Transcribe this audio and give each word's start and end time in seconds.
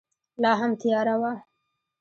لا 0.41 0.51
هم 0.59 0.71
تیاره 0.81 1.15
وه. 1.21 1.33